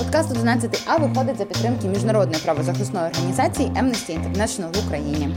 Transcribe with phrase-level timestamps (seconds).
[0.00, 5.36] Подкаст 11А виходить за підтримки міжнародної правозахисної організації Amnesty International в Україні.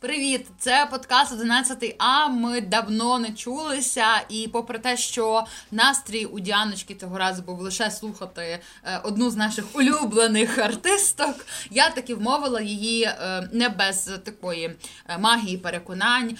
[0.00, 2.28] Привіт, це подкаст 11 А.
[2.28, 7.90] Ми давно не чулися, і попри те, що настрій у Діаночки цього разу був лише
[7.90, 14.76] слухати е, одну з наших улюблених артисток, я таки вмовила її е, не без такої
[15.08, 16.36] е, магії переконань,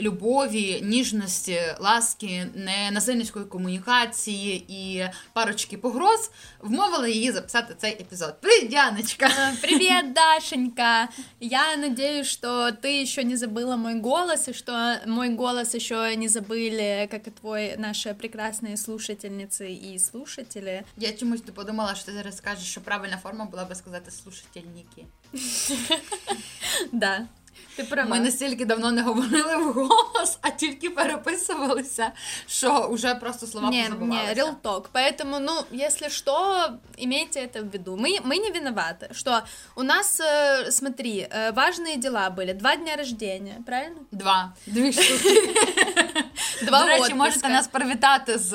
[0.00, 6.30] любові, ніжності, ласки, ненасильницької комунікації і парочки погроз.
[6.58, 8.40] Вмовила її записати цей епізод.
[8.40, 9.30] Привіт, Діаночка!
[9.62, 11.08] Привіт, Дашенька!
[11.40, 12.48] Я надеюсь, що
[12.82, 17.30] ты еще не забыла мой голос, и что мой голос еще не забыли, как и
[17.30, 20.84] твой, наши прекрасные слушательницы и слушатели.
[20.96, 25.06] Я чомусь ти подумала, що ти зараз скажеш, що правильна форма була би сказати слушательники.
[26.92, 27.26] Да.
[27.75, 28.09] Ти права.
[28.09, 32.11] Ми настільки давно не говорили в голос, а тільки переписувалися,
[32.47, 34.35] що вже просто слова не, позабувалися.
[34.35, 34.85] Не, real talk.
[34.93, 37.97] Поэтому, ну, если что, имейте это в виду.
[37.97, 39.41] Мы, мы не виноваты, что
[39.75, 42.53] у нас, э, смотри, э, важные дела были.
[42.53, 43.99] Два дня рождения, правильно?
[44.11, 44.53] Два.
[44.65, 45.53] Дві штуки.
[46.61, 48.53] Два До речі, можете нас привітати з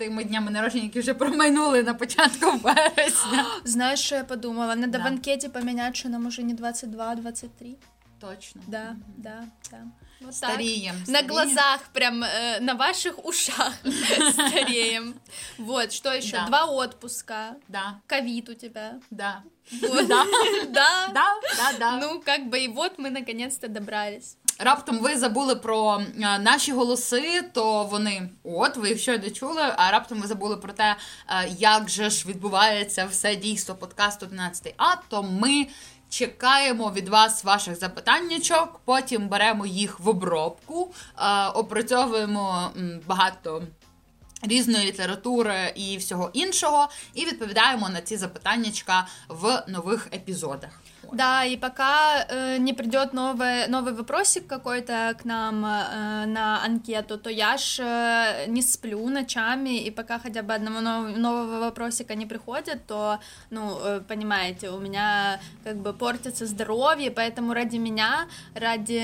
[0.00, 3.46] тими днями народження, які вже промайнули на початку вересня.
[3.64, 4.76] Знаєш, що я подумала?
[4.76, 5.04] Надо да.
[5.04, 7.76] в анкеті поміняти, що нам уже не 22, а 23.
[8.20, 8.62] Точно.
[8.66, 8.94] Да, mm-hmm.
[9.16, 9.78] да, да.
[10.20, 11.08] Вот стареем, так.
[11.08, 13.74] На глазах, прям э, на ваших ушах
[14.32, 15.14] стареем.
[15.58, 16.32] Вот, что еще?
[16.32, 16.46] Да.
[16.46, 17.56] Два отпуска.
[17.68, 18.00] Да.
[18.06, 18.98] Ковид у тебя.
[19.10, 19.42] Да.
[19.82, 20.08] Вот.
[20.08, 20.24] Да.
[20.68, 21.10] да.
[21.12, 22.00] Да, да, да.
[22.00, 24.38] Ну, как бы, и вот мы наконец-то добрались.
[24.61, 29.91] Раптом ви забули про е, наші голоси, то вони от, ви їх щойно чули, а
[29.91, 30.95] раптом ви забули про те,
[31.29, 35.67] е, як же ж відбувається все дійство подкасту 11 А, то ми.
[36.09, 42.71] Чекаємо від вас ваших запитаннячок, потім беремо їх в обробку, е, опрацьовуємо
[43.07, 43.63] багато
[44.41, 50.81] різної літератури і всього іншого, і відповідаємо на ці запитаннячка в нових епізодах.
[51.11, 57.17] Да, и пока э, не придет новый, новый вопросик какой-то к нам э, на анкету,
[57.17, 62.25] то я ж э, не сплю ночами, и пока хотя бы одного нового вопросика не
[62.25, 63.19] приходит, то,
[63.49, 69.03] ну, э, понимаете, у меня как бы портится здоровье, поэтому ради меня, ради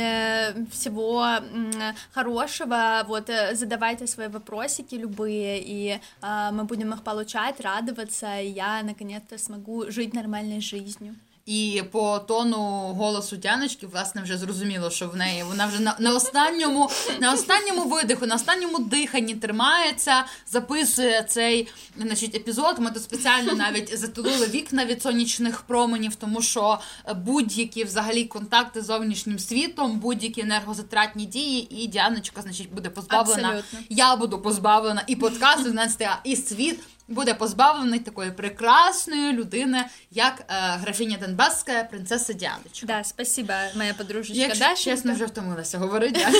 [0.72, 7.60] всего э, хорошего, вот, э, задавайте свои вопросики любые, и э, мы будем их получать,
[7.60, 11.16] радоваться, и я наконец-то смогу жить нормальной жизнью.
[11.48, 12.58] І по тону
[12.98, 17.84] голосу Дяночки, власне, вже зрозуміло, що в неї вона вже на, на останньому на останньому
[17.84, 22.76] видиху, на останньому диханні тримається, записує цей значить, епізод.
[22.80, 26.80] Ми тут спеціально навіть затулили вікна від сонячних променів, тому що
[27.16, 33.48] будь-які взагалі контакти з зовнішнім світом, будь-які енергозатратні дії, і Діаночка, значить, буде позбавлена.
[33.50, 33.80] Абсолютно.
[33.90, 40.54] Я буду позбавлена і подкаст 11 і світ буде позбавлений такої прекрасної людини, як е,
[40.78, 42.86] графіня Донбасська, принцеса Діаночка.
[42.88, 44.96] Да, спасибо, моя подружечка Якщо Дашенька.
[44.98, 46.28] чесно, вже втомилася говорити.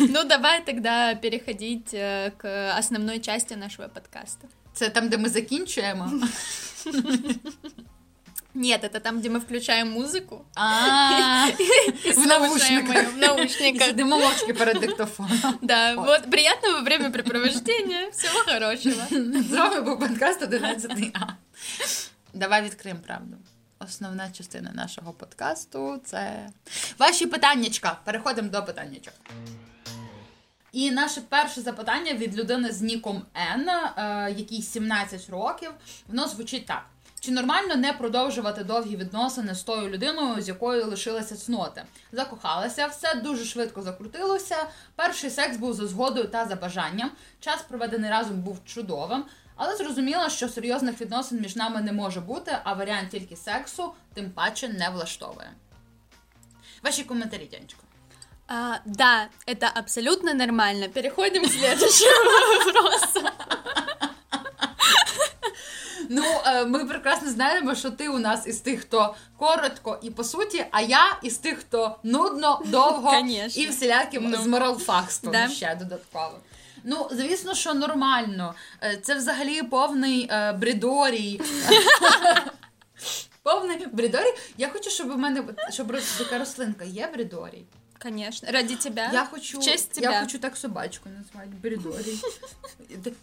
[0.00, 4.48] Ну, давай тогда переходить э, к основної частині нашого подкасту.
[4.72, 6.12] Це там, де ми закінчуємо.
[8.55, 10.45] Нет, это там, где мы включаем музыку.
[10.55, 13.11] А, в наушниках.
[13.11, 13.87] В наушниках.
[13.87, 15.59] Сидимо мовчки перед диктофоном.
[15.61, 18.11] Да, вот приятного времяпрепровождения.
[18.11, 19.03] Всего хорошего.
[19.43, 21.27] З вами був подкаст 11 А.
[22.33, 23.37] Давай відкриємо правду.
[23.79, 26.49] Основна частина нашого подкасту це
[26.97, 27.97] ваші питаннячка.
[28.03, 29.13] Переходимо до питаннячок.
[30.71, 33.25] І наше перше запитання від людини з ніком
[33.55, 35.71] Н, е, якій 17 років.
[36.07, 36.85] Воно звучить так.
[37.20, 41.84] Чи нормально не продовжувати довгі відносини з тою людиною, з якою лишилася цноти?
[42.12, 44.56] Закохалася, все дуже швидко закрутилося.
[44.96, 47.10] Перший секс був за згодою та за бажанням.
[47.40, 49.24] Час проведений разом був чудовим,
[49.56, 54.30] але зрозуміла, що серйозних відносин між нами не може бути, а варіант тільки сексу, тим
[54.30, 55.50] паче не влаштовує.
[56.82, 57.80] Ваші коментарі, Дянечко.
[58.48, 60.88] А, да, это абсолютно нормально.
[60.88, 63.29] Переходим к следующему вопросу.
[66.12, 70.24] Ну, е, ми прекрасно знаємо, що ти у нас із тих, хто коротко і по
[70.24, 73.14] суті, а я із тих, хто нудно, довго
[73.56, 75.48] і всіляким з моралфахством Да.
[75.48, 76.38] ще додатково.
[76.84, 78.54] Ну, звісно, що нормально.
[78.82, 81.40] Е, Це взагалі повний е, бредорій.
[83.42, 84.34] Повний бредорій.
[84.58, 87.64] Я хочу, щоб у мене щоб така рослинка є бредорій.
[88.02, 89.10] Конечно, ради тебя.
[89.12, 90.12] Я хочу, в честь тебя.
[90.12, 92.18] я хочу так собачку назвати Брідорій.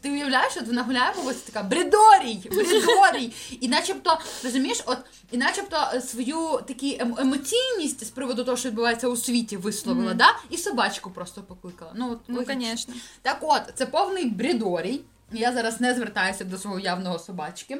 [0.01, 2.39] Ти, уявляєш, от вона гуляє по вулиці така Брідорій!
[2.51, 3.33] Брідорій!
[3.61, 4.97] І начебто, розумієш, от,
[5.31, 10.13] і начебто е, свою такі ем- емоційність з приводу того, що відбувається у світі, висловила,
[10.13, 10.35] да?
[10.49, 11.91] і собачку просто покликала.
[11.95, 12.93] Ну, от, Ну, конечно.
[13.21, 15.01] Так от, це повний брідорій.
[15.31, 17.77] Я зараз не звертаюся до свого явного собачки.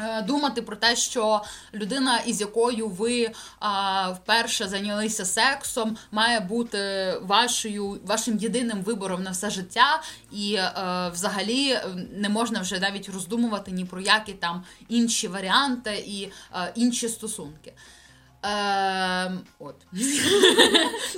[0.00, 1.42] Е, Думати про те, що
[1.74, 9.30] людина, із якою ви а, вперше зайнялися сексом, має бути вашою вашим єдиним вибором на
[9.30, 10.02] все життя,
[10.32, 10.72] і е,
[11.12, 16.72] взагалі е, не можна вже навіть роздумувати ні про які там інші варіанти і е,
[16.74, 17.72] інші стосунки.
[18.44, 19.74] Е, от.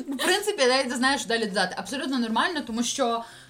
[0.08, 1.74] В принципі, я навіть не далі додати.
[1.78, 3.47] Абсолютно нормально, тому що а,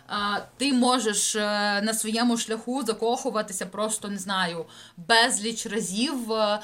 [0.57, 1.41] ти можеш е,
[1.83, 4.67] на своєму шляху закохуватися просто не знаю
[4.97, 6.33] безліч разів.
[6.33, 6.61] е,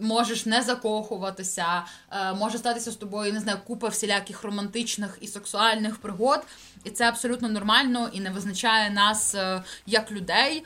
[0.00, 5.96] можеш не закохуватися, е, може статися з тобою, не знаю, купа всіляких романтичних і сексуальних
[5.96, 6.40] пригод.
[6.84, 9.36] І це абсолютно нормально і не визначає нас
[9.86, 10.64] як людей,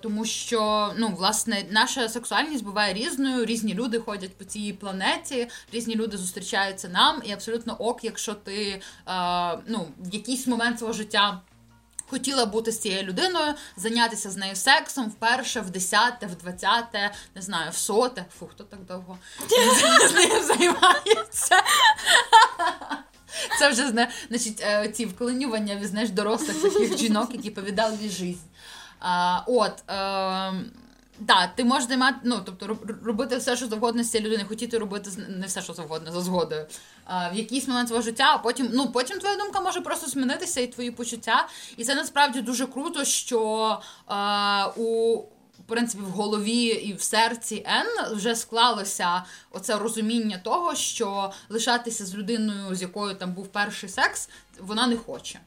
[0.00, 5.94] тому що ну, власне, наша сексуальність буває різною, різні люди ходять по цій планеті, різні
[5.94, 8.80] люди зустрічаються нам, і абсолютно ок, якщо ти
[9.66, 11.27] ну, в якийсь момент свого життя.
[12.10, 17.42] Хотіла бути з цією людиною, зайнятися з нею сексом вперше, в десяте, в двадцяте, не
[17.42, 18.24] знаю, в соте.
[18.38, 19.18] Фу, хто так довго
[20.10, 21.62] з нею займається.
[23.58, 29.44] Це вже зна- значить, е, ці вклинювання знаєш, дорослих таких жінок, які повідали життя.
[29.46, 29.90] От.
[29.90, 30.52] Е,
[31.26, 35.10] так, ти можеш займати, ну, тобто робити все, що завгодно з цією людиною, хотіти робити
[35.28, 36.66] не все, що завгодно, за згодою.
[37.04, 40.60] А, в якийсь момент свого життя, а потім, ну, потім твоя думка може просто змінитися
[40.60, 41.48] і твої почуття.
[41.76, 45.18] І це насправді дуже круто, що а, у
[45.58, 52.06] в принципі, в голові і в серці Н вже склалося оце розуміння того, що лишатися
[52.06, 54.28] з людиною, з якою там був перший секс,
[54.60, 55.40] вона не хоче.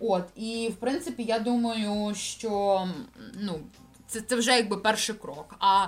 [0.00, 2.88] От, і в принципі, я думаю, що
[3.40, 3.60] ну,
[4.08, 5.54] це, це вже якби перший крок.
[5.60, 5.86] А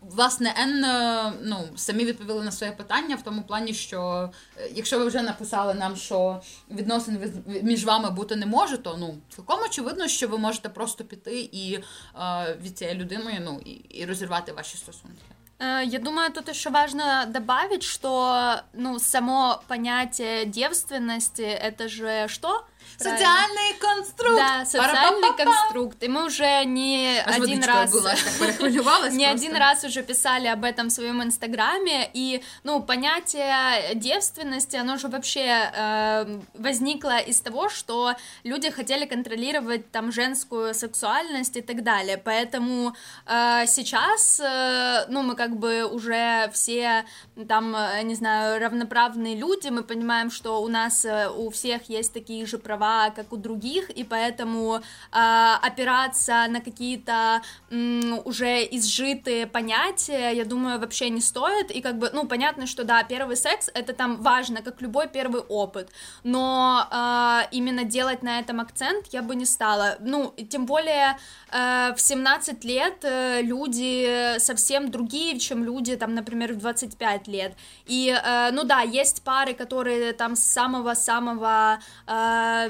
[0.00, 4.98] власне, Н е, ну, самі відповіли на своє питання в тому плані, що е, якщо
[4.98, 6.40] ви вже написали нам, що
[6.70, 11.04] відносин від- між вами бути не може, то ну цілком очевидно, що ви можете просто
[11.04, 11.74] піти і
[12.20, 15.16] е, від цієї людини ну, і, і розірвати ваші стосунки.
[15.58, 22.64] Э, Я думаю, тут еще важно добавить, что ну, само понятие девственности это же что?
[22.98, 23.18] Правильно.
[23.18, 24.36] Соціальний конструкт!
[24.36, 26.02] Да, социальный конструкт.
[26.02, 27.94] И мы уже не Аж один раз...
[29.12, 34.96] Не один раз уже писали об этом в своем инстаграме, и, ну, понятие девственности, оно
[34.96, 41.82] же вообще э, возникло из того, что люди хотели контролировать там женскую сексуальность и так
[41.82, 42.94] далее, поэтому
[43.26, 47.04] э, сейчас, э, ну, мы как бы уже все
[47.48, 52.12] там, э, не знаю, равноправные люди, мы понимаем, что у нас э, у всех есть
[52.12, 59.46] такие же права, как у других, и поэтому э, опираться на какие-то м, уже изжитые
[59.46, 63.70] понятия, я думаю, вообще не стоит, и как бы, ну, понятно, что да, первый секс,
[63.74, 65.90] это там важно, как любой первый опыт,
[66.24, 71.16] но э, именно делать на этом акцент я бы не стала, ну, тем более
[71.52, 77.52] э, в 17 лет э, люди совсем другие, чем люди, там, например, в 25 лет,
[77.86, 82.65] и, э, ну да, есть пары, которые там с самого-самого э,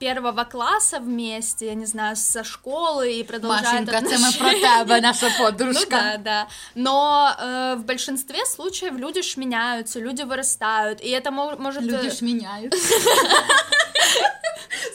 [0.00, 4.78] первого класса вместе, я не знаю, со школы и продолжают Машенька, це ми про отношения.
[4.84, 5.86] тебе, наша Ну подружка.
[5.90, 6.46] да, да.
[6.74, 11.82] Но э, в большинстве случаев люди ж меняются, люди вырастают, и это мо- может...
[11.82, 12.74] э, Люди ж міняють.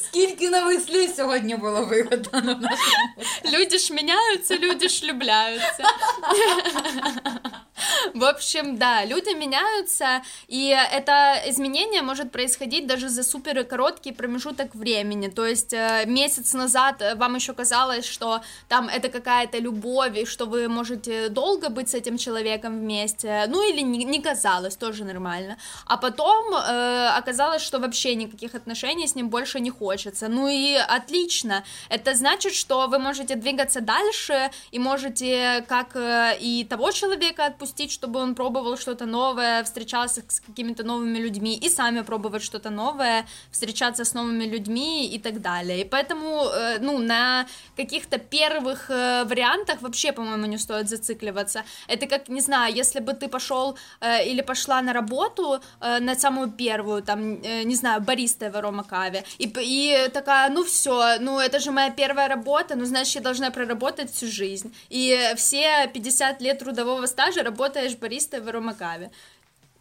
[0.03, 3.09] Скільки нових слів сьогодні було вигадано в нашому
[3.59, 5.83] Люди ж меняются, люди ж влюбляются.
[8.14, 14.74] В общем, да, люди меняются, и это изменение может происходить даже за супер короткий промежуток
[14.74, 15.28] времени.
[15.28, 20.26] То есть э, месяц назад э, вам еще казалось, что там это какая-то любовь, и
[20.26, 23.44] что вы можете долго быть с этим человеком вместе.
[23.48, 25.56] Ну или не, не казалось, тоже нормально.
[25.86, 30.28] А потом э, оказалось, что вообще никаких отношений с ним больше не хочется.
[30.28, 31.64] Ну и отлично.
[31.88, 37.93] Это значит, что вы можете двигаться дальше и можете как э, и того человека отпустить,
[37.94, 43.26] чтобы он пробовал что-то новое, встречался с какими-то новыми людьми, и сами пробовать что-то новое,
[43.50, 45.80] встречаться с новыми людьми и так далее.
[45.80, 47.46] И поэтому, э, ну, на
[47.76, 51.64] каких-то первых э, вариантах вообще, по-моему, не стоит зацикливаться.
[51.88, 56.50] Это как, не знаю, если бы ты пошел э, или пошла на работу на самую
[56.50, 61.70] первую, там, не знаю, баристой в аромакаве, и, и такая, ну все, ну это же
[61.70, 64.74] моя первая работа, ну значит я должна проработать всю жизнь.
[64.90, 67.42] И все 50 лет трудового стажа
[67.83, 69.11] работаешь баристой в аромакаве.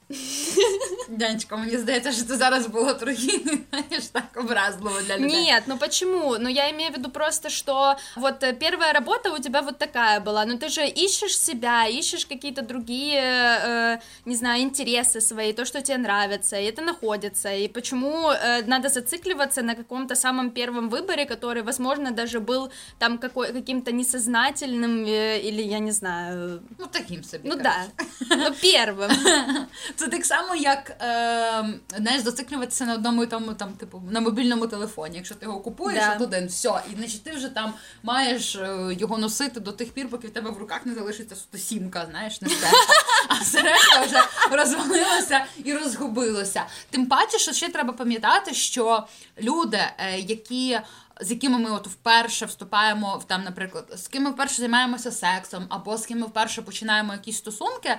[1.08, 5.44] Дянечка, мені здається, що це зараз було трохи, знаєш, так образливо для людей.
[5.44, 6.36] Нет, ну почему?
[6.40, 10.20] Ну я имею в виду просто, что вот э, первая работа у тебя вот такая
[10.20, 15.64] была, но ты же ищешь себя, ищешь какие-то другие, э, не знаю, интересы свои, то,
[15.64, 20.88] что тебе нравится, и это находится, и почему э, надо зацикливаться на каком-то самом первом
[20.88, 26.60] выборе, который, возможно, даже был там какой, каким-то несознательным, э, или я не знаю...
[26.78, 27.48] Ну, таким собі.
[27.48, 27.90] Ну коротше.
[28.20, 29.10] да, ну первым.
[29.95, 31.65] Це так само, як е,
[31.97, 35.17] знаєш, зациклюватися на одному і тому, там, типу, на мобільному телефоні.
[35.17, 37.73] Якщо ти його купуєш, от один, все, і значить ти вже там
[38.03, 42.07] маєш е, його носити до тих пір, поки в тебе в руках не залишиться стосімка,
[42.11, 42.67] знаєш, не те.
[43.27, 46.63] А все решта вже розвалилося і розгубилося.
[46.89, 49.07] Тим паче, що ще треба пам'ятати, що
[49.41, 50.79] люди, е, які.
[51.21, 55.65] З якими ми от вперше вступаємо в там, наприклад, з ким ми вперше займаємося сексом,
[55.69, 57.97] або з ким ми вперше починаємо якісь стосунки,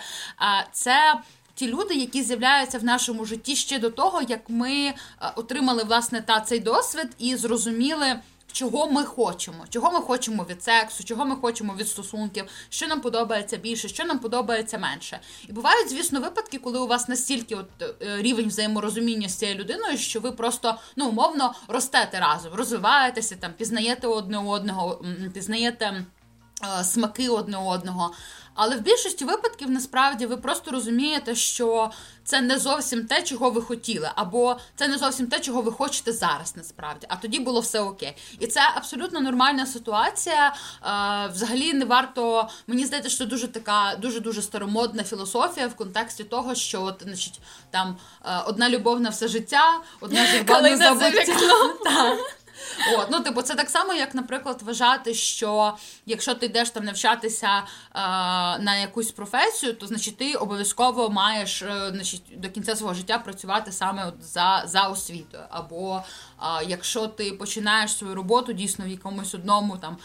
[0.73, 1.15] це
[1.55, 4.95] ті люди, які з'являються в нашому житті ще до того, як ми е,
[5.37, 8.21] отримали власне та цей досвід і зрозуміли.
[8.53, 13.01] Чого ми хочемо, чого ми хочемо від сексу, чого ми хочемо від стосунків, що нам
[13.01, 15.21] подобається більше, що нам подобається менше.
[15.49, 19.99] І бувають, звісно, випадки, коли у вас настільки от е, рівень взаєморозуміння з цією людиною,
[19.99, 26.05] що ви просто ну умовно ростете разом, розвиваєтеся, там пізнаєте одне одного, пізнаєте
[26.83, 28.15] смаки одне одного.
[28.55, 31.91] Але в більшості випадків насправді ви просто розумієте, що
[32.25, 36.13] це не зовсім те, чого ви хотіли, або це не зовсім те, чого ви хочете
[36.13, 37.07] зараз, насправді.
[37.11, 38.17] А тоді було все окей.
[38.39, 40.49] І це абсолютно нормальна ситуація.
[40.49, 40.55] Е,
[41.33, 42.49] взагалі не варто.
[42.67, 47.41] Мені здається, що дуже така дуже дуже старомодна філософія в контексті того, що от, значить,
[47.71, 50.27] там е, одна любов на все життя, одна
[51.39, 52.17] журба
[52.99, 57.49] От, ну, типу, це так само, як, наприклад, вважати, що якщо ти йдеш там навчатися
[57.59, 57.63] е,
[58.59, 63.73] на якусь професію, то значить ти обов'язково маєш е, значить, до кінця свого життя працювати
[63.73, 65.45] саме от за, за освітою.
[65.51, 66.03] Або
[66.45, 69.97] е, якщо ти починаєш свою роботу дійсно в якомусь одному там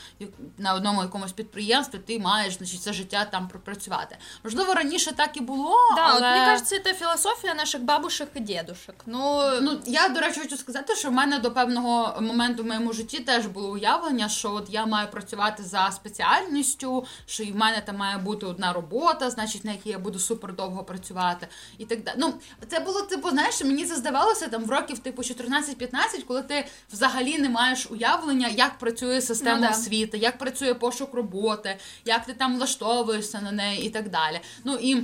[0.58, 4.17] на одному якомусь підприємстві, ти маєш значить, це життя там пропрацювати.
[4.43, 6.13] Можливо, раніше так і було, Да, але...
[6.13, 8.96] вот мне кажется, это философия наших бабушек и дедушек.
[9.05, 12.93] Ну, Ну, я, до речі, хочу сказати, що в мене до певного моменту в моєму
[12.93, 17.81] житті теж було уявлення, що от я маю працювати за спеціальністю, що і в мене
[17.86, 21.48] там має бути одна робота, значить, на якій я буду супер довго працювати.
[21.77, 22.15] І так далі.
[22.19, 22.34] Ну,
[22.67, 27.38] це було, типу, знаєш, мені це здавалося там в років типу 14-15, коли ти взагалі
[27.38, 29.69] не маєш уявлення, як працює система Ну, да.
[29.69, 34.39] освіти, як працює пошук роботи, як ти там влаштовуєшся на неї і так далі.
[34.63, 35.03] Ну і.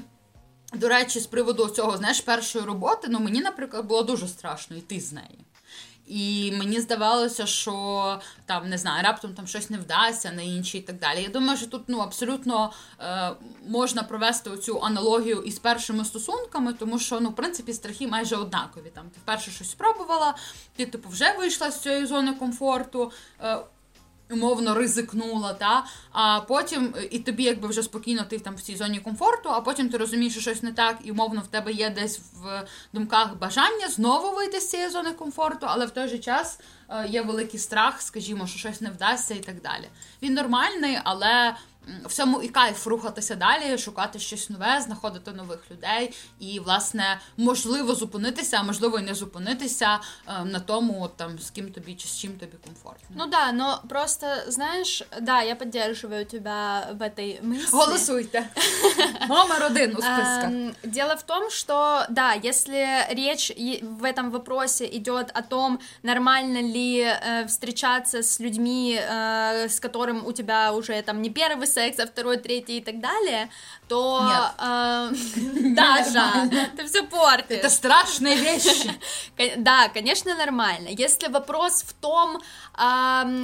[0.73, 4.99] До речі, з приводу цього, знаєш, першої роботи, ну мені, наприклад, було дуже страшно йти
[4.99, 5.39] з неї.
[6.07, 10.81] І мені здавалося, що там не знаю, раптом там щось не вдасться на інші і
[10.81, 11.21] так далі.
[11.21, 13.31] Я думаю, що тут ну абсолютно е,
[13.67, 18.91] можна провести цю аналогію із першими стосунками, тому що ну, в принципі, страхи майже однакові.
[18.93, 20.35] Там ти вперше щось спробувала,
[20.75, 23.11] ти типу вже вийшла з цієї зони комфорту.
[23.43, 23.57] Е,
[24.31, 28.75] умовно ризикнула, та а потім е, і тобі якби вже спокійно ти там в цій
[28.75, 31.89] зоні комфорту, а потім ти розумієш, що щось не так, і умовно в тебе є
[31.89, 36.59] десь в думках бажання знову вийти з цієї зони комфорту, але в той же час
[36.89, 39.89] е, є великий страх, скажімо, що щось не вдасться і так далі.
[40.21, 41.55] Він нормальний, але
[42.04, 47.94] в цьому і кайф рухатися далі, шукати щось нове, знаходити нових людей, і власне можливо
[47.94, 52.08] зупинитися, а можливо і не зупинитися е, на тому, от, там з ким тобі чи
[52.08, 53.08] з чим тобі комфортно.
[53.16, 57.70] ну да, но просто, знаешь, да, я поддерживаю тебя в этой мысли.
[57.72, 58.48] Голосуйте.
[59.28, 60.44] Номер один у списках.
[60.44, 65.80] Эм, Дело в том, что да, если речь и- в этом вопросе идет о том,
[66.02, 71.66] нормально ли э, встречаться с людьми, э, с которым у тебя уже там не первый
[71.75, 73.49] секс, а второй, третий и так далее,
[73.87, 74.21] то
[74.59, 75.11] э,
[75.75, 77.57] Даша, ты все портишь.
[77.57, 78.91] Это страшные вещи.
[79.57, 80.87] Да, конечно, нормально.
[80.89, 82.41] Если вопрос в том,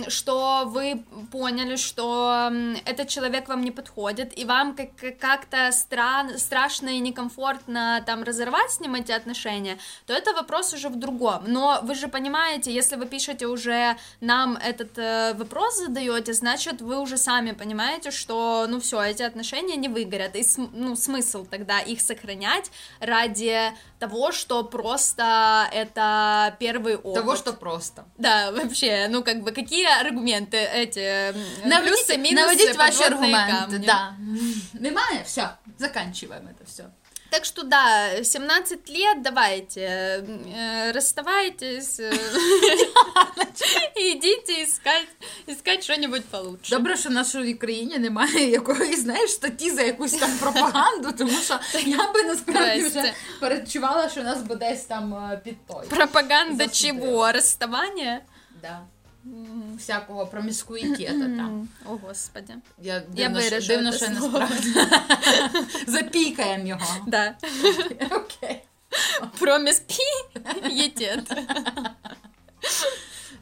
[0.07, 2.51] что вы поняли, что
[2.85, 8.23] этот человек вам не подходит, и вам как- как- как-то стран- страшно и некомфортно там
[8.23, 11.43] разорвать с ним эти отношения, то это вопрос уже в другом.
[11.47, 16.99] Но вы же понимаете, если вы пишете уже нам этот э, вопрос задаете, значит, вы
[16.99, 21.80] уже сами понимаете, что, ну все, эти отношения не выгорят, и см- ну, смысл тогда
[21.80, 22.70] их сохранять
[23.00, 25.22] ради того, что просто
[25.72, 27.14] это первый опыт.
[27.14, 28.04] Того, что просто.
[28.18, 33.06] Да, вообще, ну как бы какие аргументы эти м, плюсы, Наведіть, минусы, наведіть ваші подводные
[33.06, 33.52] аргументи.
[33.52, 33.78] камни?
[33.78, 34.12] Да.
[34.80, 35.22] Немає?
[35.24, 36.84] Все, заканчиваємо це все.
[37.31, 42.11] Так что да, 17 лет, давайте, э, расставайтесь, э,
[43.95, 45.07] и идите искать,
[45.47, 46.75] искать что-нибудь получше.
[46.75, 51.59] Добре, що в нашій країні немає якоїсь, знаєш, статті за якусь там пропаганду, тому що
[51.85, 55.87] я би насправді вже передчувала, що нас би десь там е, під той.
[55.87, 57.31] Пропаганда чего?
[57.31, 58.21] Расставания?
[58.61, 58.81] Да.
[59.77, 61.69] Всякого проміскуїтета там.
[61.85, 62.53] О, господи.
[62.81, 64.73] Я Я дивно, що, виріжу дивно, що я насправді
[65.87, 67.05] запікаємо його.
[67.07, 67.35] Да.
[68.11, 68.63] Окей.
[69.39, 71.31] Промискуитет.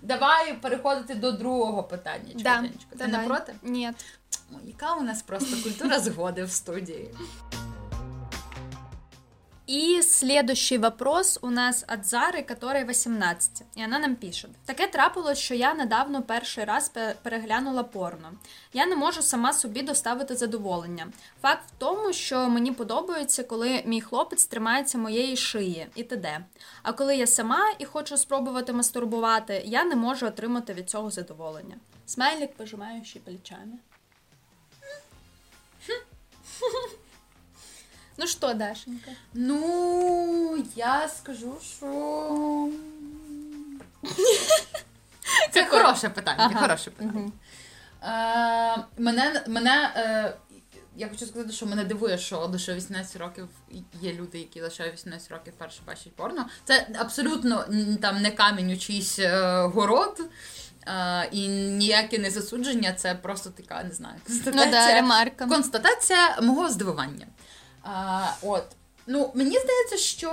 [0.01, 2.33] Давай переходити до другого питання.
[2.36, 2.63] Да.
[2.98, 3.53] Ти не проти?
[4.51, 7.09] Ой, Яка у нас просто культура згоди в студії.
[9.70, 13.62] И следующий вопрос у нас от Зары, которой 18.
[13.76, 16.92] І вона нам пише: Таке трапилось, що я недавно перший раз
[17.24, 18.32] переглянула порно.
[18.74, 21.08] Я не можу сама собі доставити задоволення.
[21.42, 26.40] Факт в тому, що мені подобається, коли мій хлопець тримається моєї шиї і т.д.
[26.84, 31.76] А коли я сама і хочу спробувати мастурбувати, я не можу отримати від цього задоволення.
[32.06, 33.78] Смайлик, пожимаючий плечами.
[38.22, 39.12] Ну що, Дашенька?
[39.34, 42.70] Ну, я скажу, що.
[45.52, 46.38] Це хороше питання.
[46.52, 46.62] Ага.
[46.62, 47.32] Хороше питання.
[48.04, 50.34] Е, мене, мене е,
[50.96, 53.48] я хочу сказати, що мене дивує, що лише 18 років
[54.02, 56.46] є люди, які лише 18 років перше бачать порно.
[56.66, 57.66] Це абсолютно
[58.02, 60.22] там не камінь у чийсь е, город.
[60.88, 65.46] е, і ніяке не засудження, це просто така, не знаю, Ну констатація, да, ремарка.
[65.48, 67.28] констатація мого здивування.
[67.93, 68.63] А, от.
[69.08, 70.31] Ну, мені здається, що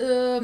[0.00, 0.42] е,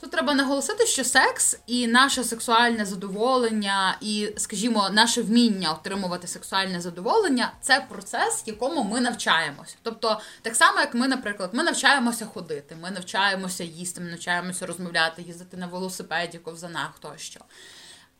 [0.00, 6.80] тут треба наголосити, що секс і наше сексуальне задоволення, і, скажімо, наше вміння отримувати сексуальне
[6.80, 9.74] задоволення це процес, якому ми навчаємося.
[9.82, 15.22] Тобто, так само, як ми, наприклад, ми навчаємося ходити, ми навчаємося їсти, ми навчаємося розмовляти,
[15.22, 17.40] їздити на велосипеді, ковзанах тощо.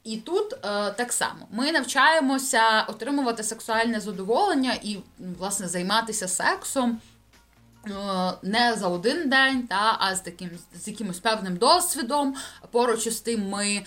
[0.05, 0.59] І тут е,
[0.91, 4.99] так само ми навчаємося отримувати сексуальне задоволення і,
[5.39, 7.01] власне, займатися сексом
[8.43, 12.35] не за один день, та, а з таким з якимось певним досвідом.
[12.71, 13.85] Поруч із тим ми е,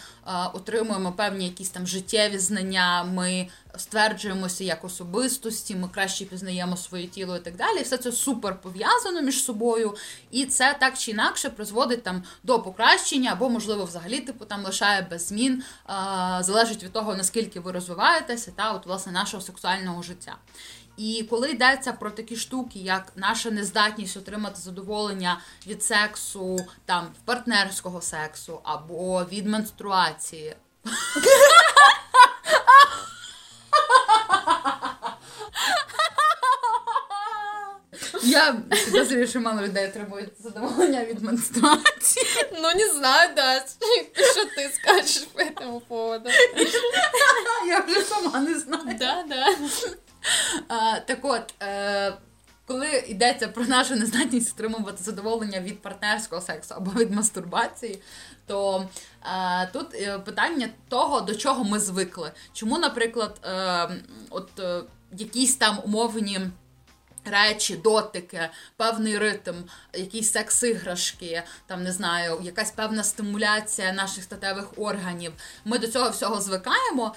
[0.53, 7.37] отримуємо певні якісь там життєві знання, ми стверджуємося як особистості, ми краще пізнаємо своє тіло
[7.37, 7.81] і так далі.
[7.81, 9.95] Все це супер пов'язано між собою,
[10.31, 15.07] і це так чи інакше призводить там до покращення, або, можливо, взагалі типу там лишає
[15.11, 15.93] без змін, е,
[16.43, 20.35] залежить від того, наскільки ви розвиваєтеся, та от власне нашого сексуального життя.
[20.97, 28.01] І коли йдеться про такі штуки, як наша нездатність отримати задоволення від сексу, там партнерського
[28.01, 30.55] сексу або від менструації.
[38.23, 38.55] Я
[38.85, 42.25] підозрюю, що мало людей отримують задоволення від менструації.
[42.61, 43.59] Ну, не знаю, да.
[43.59, 46.29] Что ты скажешь по этому поводу?
[47.67, 48.97] Я вже сама не знаю.
[48.99, 49.55] Да, да.
[51.07, 52.13] Так от, е,
[52.67, 58.01] коли йдеться про нашу нездатність отримувати задоволення від партнерського сексу або від мастурбації,
[58.45, 58.89] то
[59.25, 62.31] е, тут е, питання того, до чого ми звикли.
[62.53, 63.89] Чому, наприклад, е,
[64.29, 66.39] от е, якісь там умовні.
[67.31, 69.55] Речі, дотики, певний ритм,
[69.93, 75.33] якісь секс-іграшки, там не знаю, якась певна стимуляція наших статевих органів.
[75.65, 77.15] Ми до цього всього звикаємо,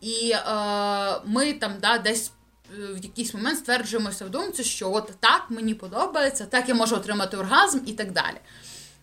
[0.00, 0.40] і е,
[1.24, 2.32] ми там да, десь
[2.70, 7.36] в якийсь момент стверджуємося в думці, що от так мені подобається, так я можу отримати
[7.36, 8.36] оргазм і так далі.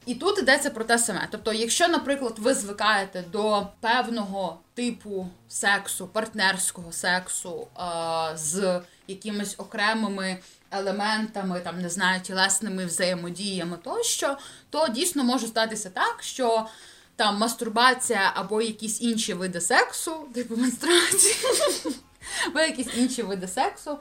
[0.05, 1.27] І тут йдеться про те саме.
[1.31, 10.37] Тобто, якщо, наприклад, ви звикаєте до певного типу сексу, партнерського сексу е, з якимись окремими
[10.71, 14.37] елементами, там не знаю, тілесними взаємодіями тощо,
[14.69, 16.67] то дійсно може статися так, що
[17.15, 21.35] там мастурбація або якісь інші види сексу, типу менструації,
[22.47, 23.99] або якісь інші види сексу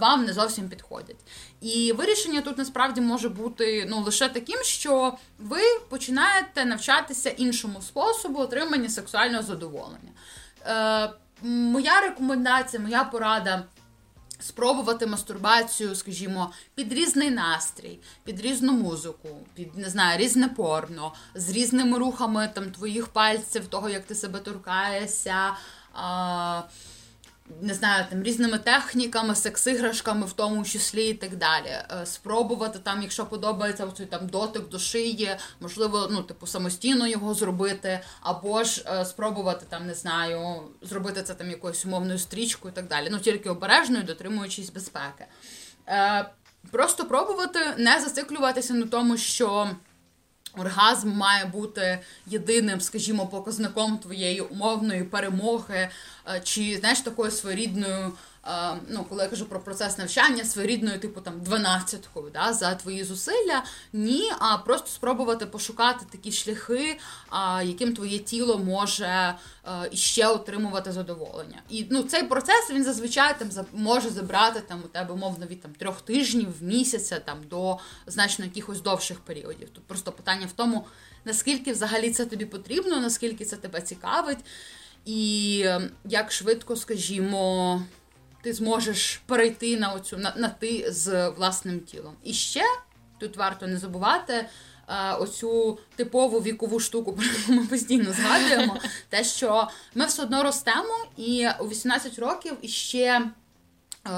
[0.00, 1.20] вам не зовсім підходять.
[1.60, 8.40] І вирішення тут насправді може бути ну лише таким, що ви починаєте навчатися іншому способу
[8.40, 10.10] отримання сексуального задоволення.
[10.66, 11.10] Е,
[11.42, 13.64] моя рекомендація, моя порада.
[14.42, 21.50] Спробувати мастурбацію, скажімо, під різний настрій, під різну музику, під не знаю, різне порно, з
[21.50, 25.52] різними рухами там твоїх пальців, того, як ти себе торкаєшся,
[25.94, 26.62] а,
[27.62, 31.66] не знаю, там різними техніками, секс-іграшками, в тому числі і так далі.
[31.66, 37.34] Е, Спробувати там, якщо подобається оцей там дотик до шиї, можливо, ну, типу, самостійно його
[37.34, 42.74] зробити, або ж е, спробувати там, не знаю, зробити це там якоюсь умовною стрічкою і
[42.74, 43.08] так далі.
[43.10, 45.26] Ну, тільки обережною, дотримуючись безпеки.
[45.88, 46.30] Е,
[46.70, 49.70] Просто пробувати не зациклюватися на тому, що
[50.58, 55.88] оргазм має бути єдиним, скажімо, показником твоєї умовної перемоги,
[56.44, 58.12] чи знаєш такою своєрідною
[58.88, 63.64] ну, коли я кажу про процес навчання своєрідною, типу там 12-кою да, за твої зусилля,
[63.92, 66.98] ні, а просто спробувати пошукати такі шляхи,
[67.30, 69.34] а, яким твоє тіло може
[69.90, 71.62] іще отримувати задоволення.
[71.68, 75.72] І ну, цей процес він зазвичай там може забрати там у тебе умовно від там
[75.72, 79.70] трьох тижнів, місяця там до значно якихось довших періодів.
[79.70, 80.86] Тут просто питання в тому,
[81.24, 84.38] наскільки взагалі це тобі потрібно, наскільки це тебе цікавить,
[85.04, 87.82] і ем, як швидко, скажімо
[88.42, 92.14] ти зможеш перейти на оцю на, на ти з власним тілом.
[92.24, 92.62] І ще
[93.18, 94.46] тут варто не забувати.
[95.18, 98.76] Оцю типову вікову штуку, про яку ми постійно згадуємо,
[99.08, 103.30] те, що ми все одно ростемо, і у 18 років іще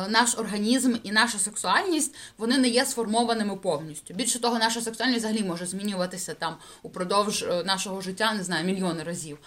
[0.08, 4.14] наш організм і наша сексуальність вони не є сформованими повністю.
[4.14, 9.02] Більше того, наша сексуальність взагалі може змінюватися там упродовж е, нашого життя, не знаю, мільйони
[9.02, 9.38] разів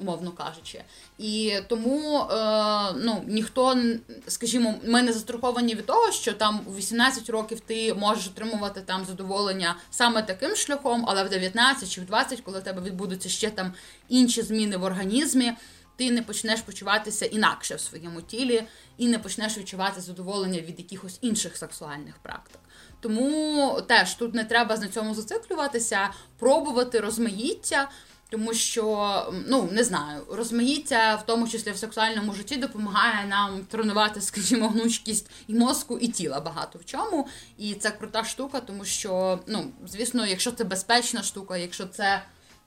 [0.00, 0.84] умовно кажучи.
[1.18, 3.78] І тому е, ну, ніхто,
[4.26, 9.04] скажімо, ми не застраховані від того, що там у 18 років ти можеш отримувати там
[9.04, 13.50] задоволення саме таким шляхом, але в 19 чи в 20, коли в тебе відбудуться ще
[13.50, 13.72] там
[14.08, 15.52] інші зміни в організмі.
[15.96, 18.62] Ти не почнеш почуватися інакше в своєму тілі
[18.96, 22.60] і не почнеш відчувати задоволення від якихось інших сексуальних практик.
[23.00, 27.90] Тому теж тут не треба на цьому зациклюватися, пробувати розмаїття.
[28.30, 34.20] Тому що, ну не знаю, розмаїття, в тому числі в сексуальному житті, допомагає нам тренувати,
[34.20, 37.28] скажімо, гнучкість і мозку, і тіла багато в чому.
[37.58, 42.22] І це крута штука, тому що, ну, звісно, якщо це безпечна штука, якщо це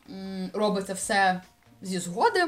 [0.09, 1.41] м, робиться все
[1.81, 2.45] зі згоди,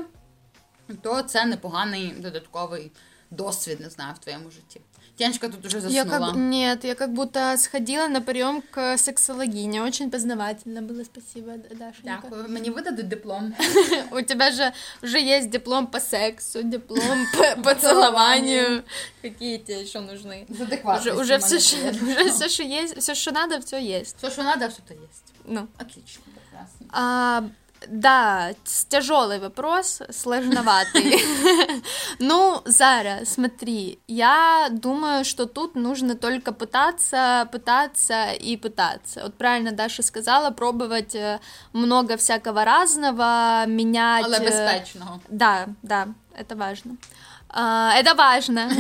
[1.01, 2.91] то це непоганий додатковий
[3.31, 4.81] досвід, не знаю, в твоєму житті.
[5.17, 6.03] Тянечка тут уже заснула.
[6.03, 6.35] Я как...
[6.35, 9.81] Нет, я как будто сходила на прием к сексологине.
[9.81, 11.03] Очень познавательно было.
[11.03, 12.21] Спасибо, Дашенька.
[12.21, 12.49] Дякую.
[12.49, 13.53] Мені видадуть диплом.
[14.11, 14.73] У тебя же
[15.03, 18.83] уже есть диплом по сексу, диплом по поцелованию.
[19.21, 20.45] Какие тебе еще нужны?
[20.49, 24.17] Уже, все, что, уже все, что есть, все, что надо, все есть.
[24.17, 25.33] Все, что надо, все-то есть.
[25.45, 25.67] Ну.
[25.77, 27.51] Отлично, прекрасно.
[27.87, 28.53] Да,
[28.89, 31.19] тяжелый вопрос, сложноватый.
[32.19, 39.23] Ну, Зара, смотри, я думаю, что тут нужно только пытаться, пытаться и пытаться.
[39.23, 41.39] Вот правильно Даша сказала, пробовать э,
[41.73, 44.25] много всякого разного, менять...
[44.25, 45.19] Але безпечного.
[45.29, 46.97] Да, да, это важно.
[47.57, 48.69] А, это важно.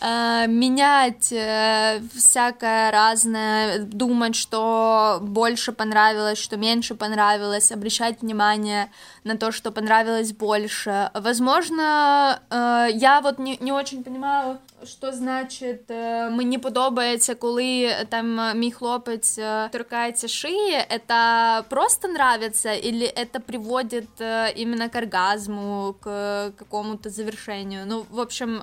[0.00, 8.90] А, менять э, всякое разное, думать, что больше понравилось, что меньше понравилось, обращать внимание
[9.24, 11.10] на то, что понравилось больше.
[11.14, 15.89] Возможно, э, я вот не, не очень понимаю, що значить
[16.31, 19.39] мені подобається, коли там мій хлопець
[19.71, 24.09] торкається шиї, это просто нравится или это приводит
[24.55, 27.85] именно к оргазму, к какому-то завершению?
[27.85, 28.61] Ну, в общем,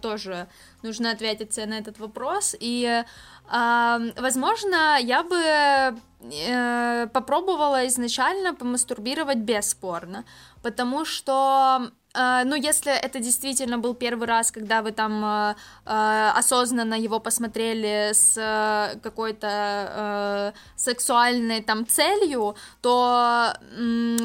[0.00, 0.46] тоже
[0.82, 2.56] нужно ответить на этот вопрос.
[2.60, 3.04] И,
[4.20, 5.96] возможно, я бы
[6.32, 10.24] э, попробовала изначально помастурбировать бесспорно,
[10.62, 15.55] потому что Uh, ну, если это действительно был первый раз, когда вы там uh,
[16.31, 18.33] осознанно его посмотрели с
[19.01, 23.53] какой-то сексуальной там целью, то,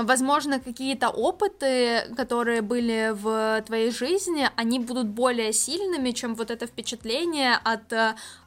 [0.03, 6.66] возможно, какие-то опыты, которые были в твоей жизни, они будут более сильными, чем вот это
[6.66, 7.92] впечатление от,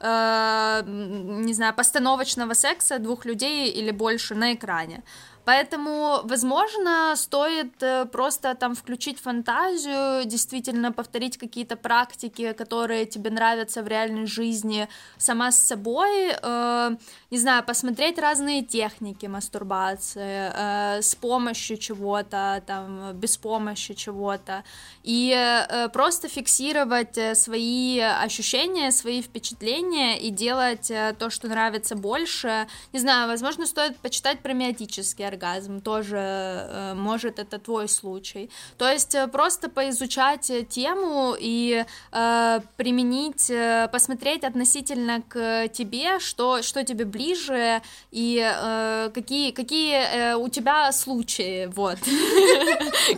[0.01, 5.03] не знаю, постановочного секса двух людей или больше на экране.
[5.49, 13.81] Поэтому, возможно, стоит э, просто там включить фантазию, действительно повторить какие-то практики, которые тебе нравятся
[13.81, 16.95] в реальной жизни сама с собой, э,
[17.31, 24.63] не знаю, посмотреть разные техники мастурбации э, с помощью чего-то, там, без помощи чего-то,
[25.01, 31.95] и э, просто фиксировать э, свои ощущения, свои впечатления и делать э, то, что нравится
[31.95, 32.67] больше.
[32.93, 35.38] Не знаю, возможно, стоит почитать про миотический оргазм,
[35.81, 38.49] тоже э, может это твой случай.
[38.77, 46.61] То есть э, просто поизучать тему и э, применить, э, посмотреть относительно к тебе, что,
[46.61, 51.97] что тебе ближе и э, какие, какие э, у тебя случаи, вот.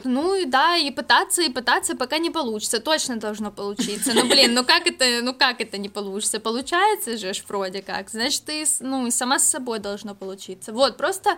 [0.03, 2.79] Ну и да, и пытаться, и пытаться, пока не получится.
[2.79, 4.13] Точно должно получиться.
[4.13, 6.39] Ну блин, ну как это, ну как это не получится?
[6.39, 8.09] Получается же вроде как.
[8.09, 10.73] Значит, ты, ну, и сама с собой должно получиться.
[10.73, 11.37] Вот, просто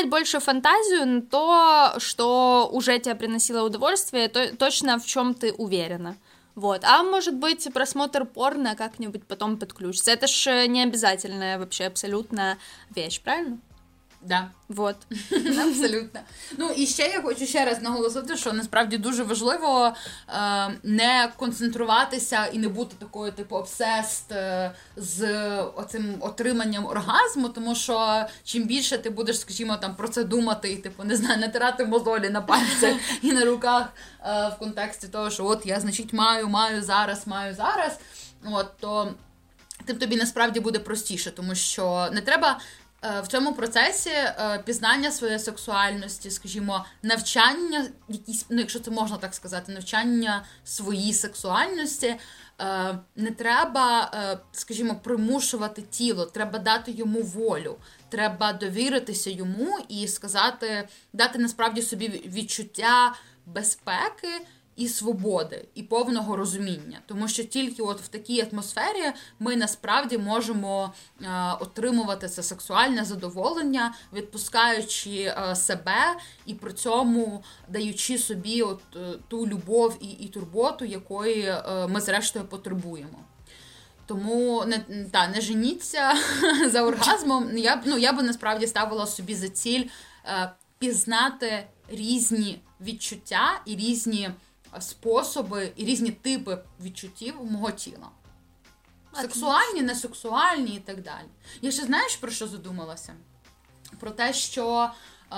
[0.00, 5.52] включать больше фантазию на то, что уже тебе приносило удовольствие, то, точно в чем ты
[5.52, 6.16] уверена.
[6.54, 6.84] Вот.
[6.84, 10.10] А может быть, просмотр порно как-нибудь потом подключится.
[10.10, 12.58] Это ж не обязательная вообще абсолютно
[12.94, 13.58] вещь, правильно?
[14.22, 14.50] Да.
[14.68, 14.96] Вот.
[15.32, 16.20] Абсолютно.
[16.58, 19.94] Ну і ще я хочу ще раз наголосити, що насправді дуже важливо
[20.28, 27.74] е, не концентруватися і не бути такою, типу, обсест е, з оцим отриманням оргазму, тому
[27.74, 31.84] що чим більше ти будеш, скажімо, там про це думати, і типу, не знаю, натирати
[31.84, 33.88] мозолі на пальцях і на руках
[34.24, 37.98] е, в контексті того, що от я, значить, маю, маю зараз, маю зараз.
[38.44, 39.14] От то.
[39.84, 42.60] Тим тобі насправді буде простіше, тому що не треба
[43.02, 49.34] в цьому процесі е, пізнання своєї сексуальності, скажімо, навчання, якісь, ну якщо це можна так
[49.34, 52.16] сказати, навчання своїй сексуальності.
[52.60, 54.10] Е, не треба,
[54.52, 57.76] скажімо, примушувати тіло, треба дати йому волю,
[58.08, 63.14] треба довіритися йому і сказати, дати насправді собі відчуття
[63.46, 64.28] безпеки
[64.80, 66.98] і свободи, і повного розуміння.
[67.06, 71.26] Тому що тільки от в такій атмосфері ми насправді можемо е,
[71.60, 76.16] отримувати це сексуальне задоволення, відпускаючи е, себе
[76.46, 81.54] і при цьому даючи собі от е, ту любов і, і турботу, якої
[81.88, 83.18] ми зрештою потребуємо.
[84.06, 86.14] Тому не та не женіться
[86.70, 87.58] за оргазмом.
[87.58, 89.84] Я ну я би насправді ставила собі за ціль
[90.24, 94.30] е, пізнати різні відчуття і різні
[94.80, 98.08] способи і різні типи відчуттів мого тіла.
[99.14, 101.26] Сексуальні, несексуальні і так далі.
[101.62, 103.14] Я ще знаєш, про що задумалася?
[104.00, 104.90] Про те, що
[105.32, 105.36] е,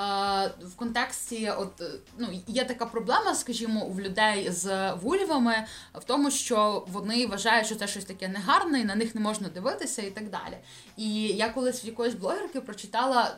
[0.62, 1.83] в контексті, от
[2.18, 7.75] ну, є така проблема, скажімо, у людей з вульвами, в тому, що вони вважають, що
[7.75, 10.59] це щось таке негарне, і на них не можна дивитися, і так далі.
[10.97, 13.37] І я колись в якоїсь блогерки прочитала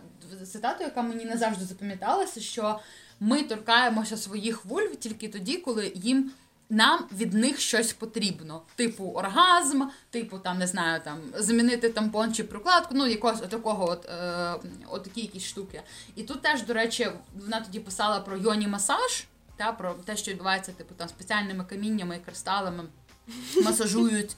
[0.53, 2.81] цитату, яка мені не завжди запам'яталася, що
[3.25, 6.31] ми торкаємося своїх вульв тільки тоді, коли їм.
[6.71, 12.45] Нам від них щось потрібно, типу оргазм, типу там не знаю, там замінити тампон чи
[12.45, 14.55] прокладку, ну якогось такого, от е,
[14.91, 15.83] от такі якісь штуки.
[16.17, 19.25] І тут теж, до речі, вона тоді писала про йоні масаж,
[19.57, 22.85] та про те, що відбувається, типу там спеціальними каміннями і кристалами
[23.65, 24.37] масажують.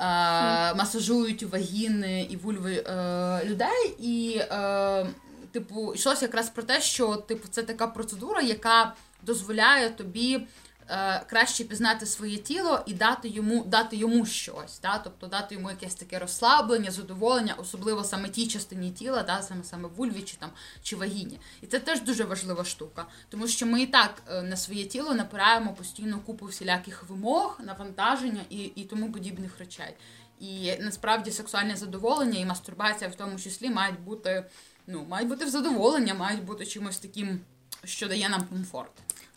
[0.00, 5.06] Е, масажують вагіни і вульви е, людей, і е,
[5.52, 10.46] типу, йшлося якраз про те, що типу, це така процедура, яка дозволяє тобі.
[10.90, 14.98] Е, краще пізнати своє тіло і дати йому дати йому щось, да?
[14.98, 19.42] тобто дати йому якесь таке розслаблення, задоволення, особливо саме тій частині тіла, да?
[19.42, 20.50] саме саме вульві чи там
[20.82, 21.40] чи вагіні.
[21.60, 25.14] І це теж дуже важлива штука, тому що ми і так е, на своє тіло
[25.14, 29.94] напираємо постійно купу всіляких вимог, навантаження і, і тому подібних речей.
[30.40, 34.44] І насправді сексуальне задоволення і мастурбація в тому числі мають бути
[34.92, 37.40] ну, мають бути в задоволення, мають бути чимось таким,
[37.84, 38.90] що дає нам комфорт.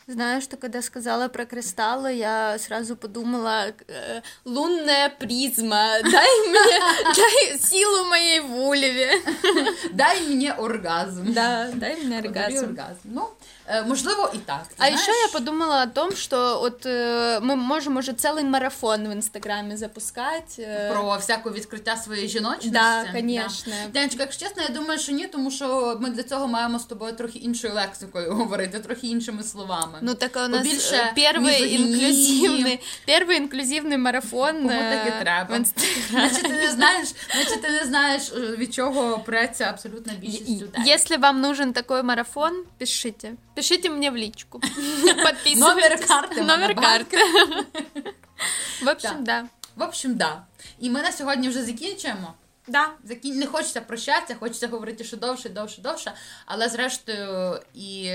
[0.07, 7.57] Знаешь, что когда сказала про кристаллы, я сразу подумала, э, лунная призма, дай мне, дай
[7.59, 9.19] силу моей вульве.
[9.93, 11.33] Дай мне оргазм.
[11.33, 12.65] Да, дай мне оргазм.
[12.65, 12.99] оргазм.
[13.03, 13.29] Ну,
[13.86, 14.66] можливо, і так.
[14.68, 15.00] Ти а знаєш?
[15.00, 19.76] еще я подумала о том, что от э, мы можем уже целый марафон в інстаграмі
[19.76, 20.62] запускати.
[20.62, 20.92] Э...
[20.92, 22.70] Про всяке відкриття своєї жіночності.
[22.70, 23.72] Да, конечно.
[23.84, 23.90] Да.
[23.92, 27.12] Денечка, якщо чесно, я думаю, що ні, тому що ми для цього маємо з тобою
[27.12, 29.98] трохи іншою лексикою говорити, трохи іншими словами.
[30.00, 34.52] Ну так у нас Побільше перший інклюзивний, перший інклюзивний марафон.
[34.52, 35.64] Кому так і треба.
[36.10, 40.82] Значить, ти не знаєш, значить, ти не знаєш, від чого преться абсолютна більшість людей.
[40.84, 43.32] Якщо вам нужен такой марафон, пишите.
[43.55, 44.59] Пишите мне в личку.
[45.23, 45.59] Подписывайтесь.
[45.59, 46.39] Номер карти.
[46.39, 47.17] Номер карти.
[48.83, 49.47] В общем, да.
[49.75, 50.43] В общем, да.
[50.79, 52.33] І ми на сьогодні вже закінчуємо.
[52.67, 52.89] Да.
[53.03, 53.39] Закін...
[53.39, 56.13] Не хочеться прощатися, хочеться говорити, що довше, довше, довше,
[56.45, 58.11] але зрештою і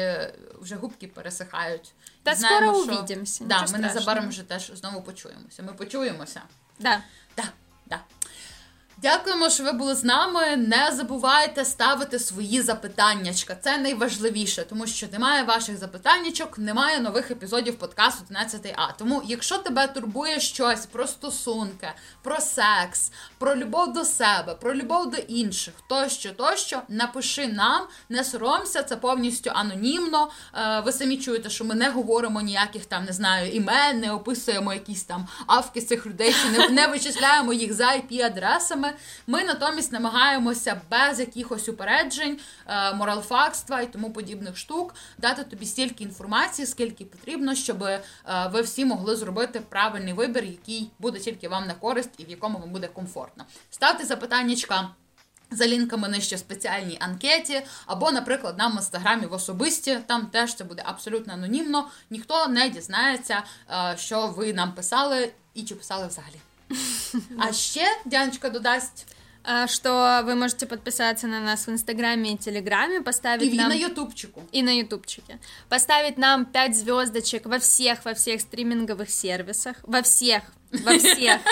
[0.61, 1.92] вже губки пересихають.
[2.22, 2.92] Та Знаємо, скоро що...
[2.92, 3.44] увидимося.
[3.44, 5.62] Да, ми незабаром вже теж знову почуємося.
[5.62, 6.42] Ми почуємося.
[6.79, 7.03] Да,
[7.37, 7.44] да.
[9.02, 10.56] Дякуємо, що ви були з нами.
[10.56, 13.56] Не забувайте ставити свої запитаннячка.
[13.60, 18.92] Це найважливіше, тому що немає ваших запитаннячок, немає нових епізодів подкасту 11 А.
[18.92, 21.88] Тому, якщо тебе турбує щось про стосунки,
[22.22, 28.24] про секс, про любов до себе, про любов до інших, тощо, тощо, напиши нам, не
[28.24, 30.30] соромся, це повністю анонімно.
[30.54, 34.74] Е, ви самі чуєте, що ми не говоримо ніяких там, не знаю, імен, не описуємо
[34.74, 38.89] якісь там авки цих людей, чи не, не вичисляємо їх за IP-адресами.
[39.26, 46.05] Ми натомість намагаємося без якихось упереджень, е, моралфакства і тому подібних штук дати тобі стільки
[46.05, 48.00] інформації, скільки потрібно, щоб е,
[48.53, 52.59] ви всі могли зробити правильний вибір, який буде тільки вам на користь і в якому
[52.59, 53.44] вам буде комфортно.
[53.70, 54.90] Ставте запитаннячка
[55.53, 60.55] За лінками нижче в спеціальній анкеті, або, наприклад, нам в інстаграмі в особисті, там теж
[60.55, 61.88] це буде абсолютно анонімно.
[62.11, 66.40] Ніхто не дізнається, е, що ви нам писали і чи писали взагалі.
[67.39, 69.08] А ще Діаночка додасть
[69.47, 69.89] А, Что
[70.25, 73.69] вы можете подписаться на нас в Инстаграме и Телеграме, поставить і нам...
[73.69, 74.41] на Ютубчику.
[74.56, 75.38] и на ютубчике.
[75.69, 79.75] Поставить нам 5 звездочек во всех, во всех стриминговых сервисах.
[79.84, 80.41] Во всех.
[80.71, 81.39] Во всех.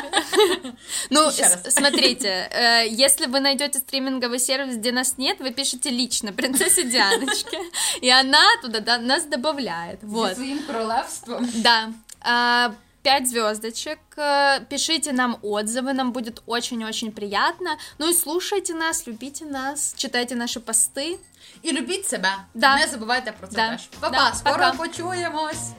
[1.10, 1.54] Ну, Еще раз.
[1.66, 6.84] с- смотрите, э, если вы найдете стриминговый сервис, где нас нет, вы пишете лично принцессе
[6.84, 7.60] Дианочке,
[8.02, 10.00] и она туда да, нас добавляет.
[10.02, 10.36] Зі Вот.
[10.36, 11.50] своїм королевством.
[11.56, 11.90] Да.
[12.22, 12.70] А,
[13.08, 14.00] Пять звездочек.
[14.18, 17.78] Э, Пишите нам отзывы, нам будет очень-очень приятно.
[18.00, 21.18] Ну и слушайте нас, любите нас, читайте наши посты.
[21.62, 22.30] І любіть себе.
[22.54, 22.76] Да.
[22.78, 23.70] Не забувайте про це Да.
[23.70, 23.82] теж.
[24.00, 24.72] Па-па, Да, скоро пока.
[24.74, 25.70] почуємось.